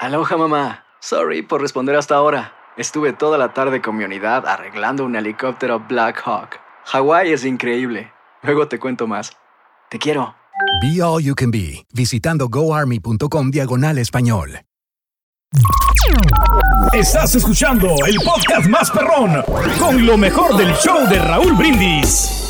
[0.00, 0.84] Aloha mamá.
[1.00, 2.52] Sorry por responder hasta ahora.
[2.76, 6.60] Estuve toda la tarde con mi unidad arreglando un helicóptero Black Hawk.
[6.86, 8.12] Hawái es increíble.
[8.42, 9.32] Luego te cuento más.
[9.90, 10.36] Te quiero.
[10.82, 14.60] Be All You Can Be, visitando goarmy.com diagonal español.
[16.92, 19.42] Estás escuchando el podcast más perrón
[19.78, 22.47] con lo mejor del show de Raúl Brindis.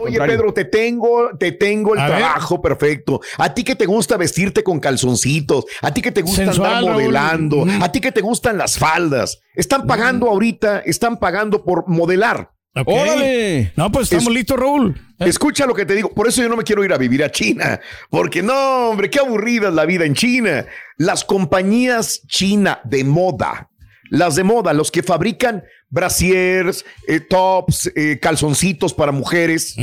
[0.00, 2.18] Oye, Pedro, te tengo, te tengo el A ver.
[2.18, 3.20] trabajo perfecto.
[3.38, 6.92] A ti que te gusta vestirte con calzoncitos, a ti que te gusta Sensual, andar
[6.94, 7.82] modelando, Mm.
[7.82, 9.40] a ti que te gustan las faldas.
[9.54, 12.50] Están pagando ahorita, están pagando por modelar.
[12.76, 12.86] Ok.
[12.86, 13.72] ¡Órale!
[13.76, 14.94] No, pues estamos Es- listos, Raúl.
[15.18, 16.10] Escucha lo que te digo.
[16.14, 17.80] Por eso yo no me quiero ir a vivir a China.
[18.10, 20.66] Porque no, hombre, qué aburrida es la vida en China.
[20.96, 23.69] Las compañías China de moda,
[24.10, 29.74] las de moda, los que fabrican brasiers, eh, tops, eh, calzoncitos para mujeres,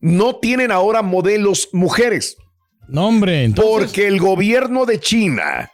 [0.00, 2.36] no tienen ahora modelos mujeres.
[2.88, 3.42] No, hombre.
[3.44, 5.70] entonces- Porque el gobierno de China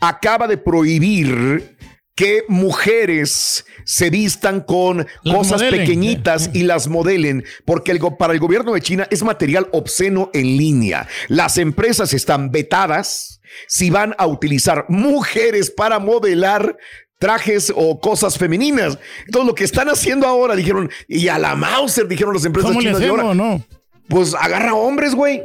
[0.00, 1.76] acaba de prohibir
[2.16, 5.80] que mujeres se vistan con Las cosas modelen.
[5.80, 10.56] pequeñitas y las modelen, porque el para el gobierno de China es material obsceno en
[10.56, 11.08] línea.
[11.28, 13.33] Las empresas están vetadas
[13.68, 16.76] si van a utilizar mujeres para modelar
[17.18, 18.98] trajes o cosas femeninas.
[19.26, 22.80] Entonces lo que están haciendo ahora, dijeron, y a la Mauser, dijeron las empresas ¿Cómo
[22.80, 23.64] le chinas de ahora, hacemos, no?
[24.08, 25.42] pues agarra hombres, güey.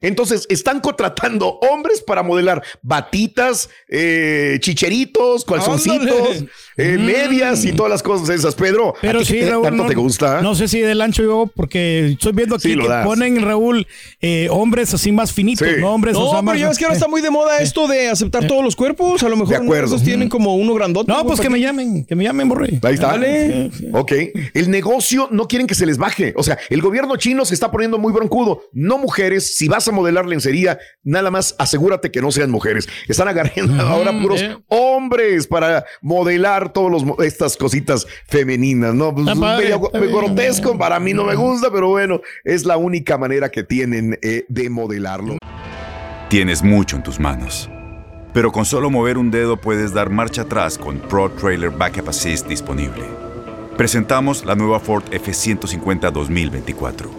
[0.00, 6.48] Entonces están contratando hombres para modelar batitas, eh, chicheritos, calzoncitos, Ándale.
[6.78, 8.54] Eh, medias y todas las cosas esas.
[8.54, 9.64] Pedro, ¿a Pero ti sí, Raúl.
[9.64, 10.40] tanto no, te gusta?
[10.40, 13.04] No sé si del ancho yo, porque estoy viendo aquí Sí, lo que das.
[13.06, 13.86] ponen, Raúl,
[14.20, 15.74] eh, hombres así más finitos, Sí.
[15.80, 16.16] no hombres.
[16.16, 17.86] o No, sea, pero más- ya ves que ahora eh, está muy de moda esto
[17.88, 19.22] de aceptar todos los cuerpos.
[19.22, 19.86] A lo mejor De acuerdo.
[19.96, 21.12] esos tienen como uno grandote.
[21.12, 22.78] No, pues que me llamen, que me llamen, borre.
[22.82, 23.08] Ahí está.
[23.08, 23.70] Dale.
[23.92, 24.12] Ok.
[24.54, 26.32] El negocio no quieren que se les baje.
[26.36, 28.62] O sea, el gobierno chino se está poniendo muy broncudo.
[28.72, 29.56] No mujeres.
[29.56, 32.88] Si vas a modelar lencería, nada más asegúrate que no sean mujeres.
[33.08, 34.56] Están agarrando ahora puros eh.
[34.68, 36.67] hombres para modelar
[37.04, 38.94] mo- estas cositas femeninas.
[38.94, 40.12] No, pues, Está padre, medio está bien.
[40.12, 40.78] grotesco.
[40.78, 44.70] Para mí no me gusta, pero bueno, es la única manera que tienen eh, de
[44.70, 45.38] modelarlo.
[46.28, 47.70] Tienes mucho en tus manos.
[48.34, 52.46] Pero con solo mover un dedo puedes dar marcha atrás con Pro Trailer Backup Assist
[52.46, 53.04] disponible.
[53.76, 57.10] Presentamos la nueva Ford F150 2024.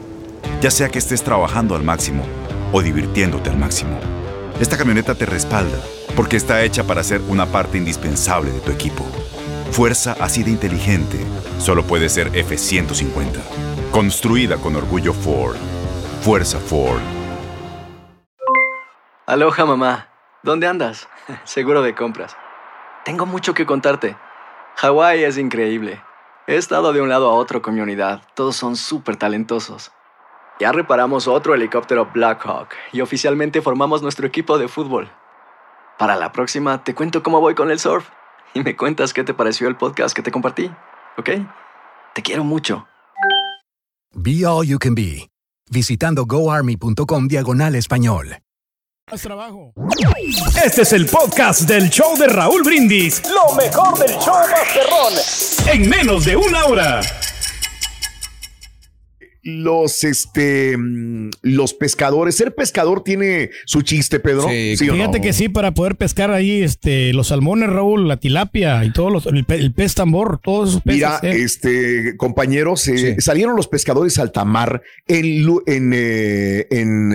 [0.62, 2.24] Ya sea que estés trabajando al máximo
[2.72, 3.98] o divirtiéndote al máximo,
[4.60, 5.78] esta camioneta te respalda
[6.16, 9.06] porque está hecha para ser una parte indispensable de tu equipo.
[9.72, 11.20] Fuerza así de inteligente
[11.60, 13.40] solo puede ser F150.
[13.92, 15.56] Construida con orgullo Ford.
[16.22, 17.00] Fuerza Ford.
[19.26, 20.08] Aloha mamá.
[20.42, 21.08] ¿Dónde andas?
[21.44, 22.36] Seguro de compras.
[23.06, 24.18] Tengo mucho que contarte.
[24.78, 26.02] Hawái es increíble.
[26.48, 28.24] He estado de un lado a otro con mi unidad.
[28.34, 29.92] Todos son súper talentosos.
[30.60, 35.10] Ya reparamos otro helicóptero Black Hawk y oficialmente formamos nuestro equipo de fútbol.
[35.98, 38.10] Para la próxima te cuento cómo voy con el surf
[38.54, 40.72] y me cuentas qué te pareció el podcast que te compartí.
[41.18, 41.30] ¿Ok?
[42.16, 42.88] Te quiero mucho.
[44.14, 45.30] Be All You Can Be,
[45.70, 48.38] visitando goarmy.com diagonal español.
[49.24, 49.74] Trabajo.
[50.64, 53.24] Este es el podcast del show de Raúl Brindis.
[53.28, 55.14] Lo mejor del show Masterrón.
[55.74, 57.02] En menos de una hora.
[59.42, 62.36] Los, este, mm, los pescadores.
[62.36, 64.44] Ser pescador tiene su chiste, Pedro.
[64.50, 65.24] Sí, o Fíjate no?
[65.24, 69.26] que sí, para poder pescar ahí este, los salmones, Raúl, la tilapia y todos los,
[69.28, 70.96] el, pe- el pez tambor, todos esos peces.
[70.98, 71.42] Mira, eh.
[71.44, 73.22] este, compañeros, eh, Sí.
[73.22, 77.14] salieron los pescadores al tamar en, en, eh, en,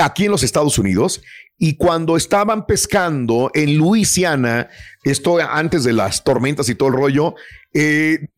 [0.00, 1.22] aquí en los Estados Unidos.
[1.62, 4.68] Y cuando estaban pescando en Luisiana,
[5.04, 7.34] esto antes de las tormentas y todo el rollo,
[7.74, 8.28] eh,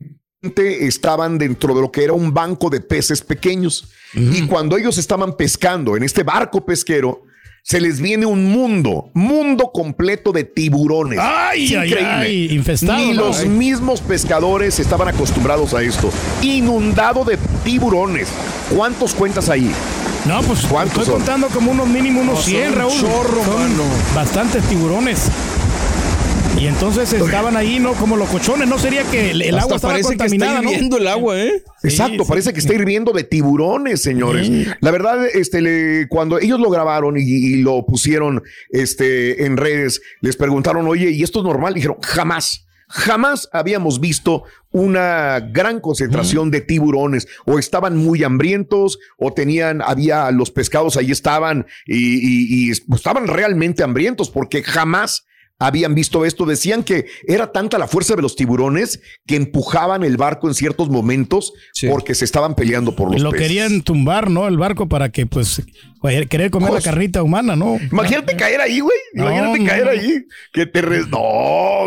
[0.52, 3.84] estaban dentro de lo que era un banco de peces pequeños.
[4.14, 7.22] Y cuando ellos estaban pescando en este barco pesquero,
[7.64, 11.18] se les viene un mundo, mundo completo de tiburones.
[11.22, 12.12] Ay, Es ay, increíble.
[12.12, 13.26] ay, infestado, Ni ¿no?
[13.26, 13.48] los Ay.
[13.48, 16.10] mismos pescadores estaban acostumbrados a esto.
[16.42, 18.26] Inundado de tiburones.
[18.74, 19.70] ¿Cuántos cuentas ahí?
[20.26, 21.14] No, pues ¿Cuántos estoy son?
[21.14, 23.00] contando como unos mínimo unos No, son 100, un Raúl.
[23.00, 23.84] chorro, Son mano.
[24.14, 25.28] Bastantes tiburones.
[26.62, 27.92] Y entonces estaban ahí, ¿no?
[27.94, 28.68] Como locochones.
[28.68, 30.70] No sería que el, agua estaba parece que está contaminada, ¿no?
[30.70, 31.64] hirviendo el agua, ¿eh?
[31.82, 34.48] Exacto, sí, parece que está hirviendo de tiburones, señores.
[34.80, 40.02] La verdad, este, le- cuando ellos lo grabaron y, y lo pusieron este, en redes,
[40.20, 41.74] les preguntaron, oye, ¿y esto es normal?
[41.74, 42.64] Dijeron, jamás.
[42.86, 50.30] Jamás habíamos visto una gran concentración de tiburones o estaban muy hambrientos o tenían, había
[50.30, 55.24] los pescados ahí estaban y, y- y estaban realmente hambrientos porque jamás
[55.66, 56.44] habían visto esto.
[56.46, 60.88] Decían que era tanta la fuerza de los tiburones que empujaban el barco en ciertos
[60.90, 61.88] momentos Sí.
[61.88, 63.46] porque se estaban peleando por los Lo peces.
[63.48, 64.48] querían tumbar, ¿no?
[64.48, 65.62] El barco para que, pues,
[66.28, 67.78] querer comer la carnita humana, ¿no?
[67.90, 68.96] Imagínate caer ahí, güey.
[69.14, 69.90] Imagínate no, caer no.
[69.90, 70.24] ahí.
[70.52, 71.08] Que te res...
[71.08, 71.18] No,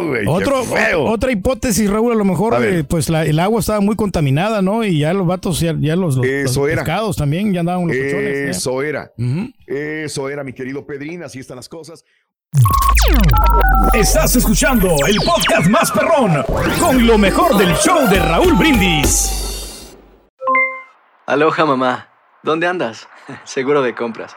[0.07, 0.25] güey.
[0.27, 0.63] Otro,
[1.05, 4.61] otra hipótesis, Raúl, a lo mejor, A eh, pues la- el agua estaba muy contaminada,
[4.61, 4.83] ¿no?
[4.83, 6.83] Y ya los vatos, ya, ya los, los, Eso los era.
[6.83, 8.57] pescados también ya andaban los cochones.
[8.57, 9.11] Eso era.
[9.67, 11.23] Eso era, mi querido Pedrín.
[11.23, 12.03] Así están las cosas.
[13.93, 16.43] Estás escuchando el podcast más perrón
[16.79, 19.95] con lo mejor del show de Raúl Brindis.
[21.25, 22.09] Aloha mamá,
[22.43, 23.07] ¿dónde andas?
[23.43, 24.35] Seguro de compras.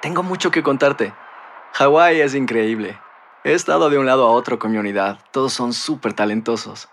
[0.00, 1.14] Tengo mucho que contarte.
[1.74, 2.98] Hawái es increíble.
[3.44, 5.18] He estado de un lado a otro con mi unidad.
[5.30, 6.88] Todos son súper talentosos.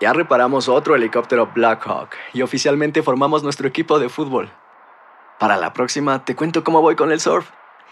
[0.00, 4.50] Ya reparamos otro helicóptero Blackhawk y oficialmente formamos nuestro equipo de fútbol.
[5.38, 7.48] Para la próxima te cuento cómo voy con el surf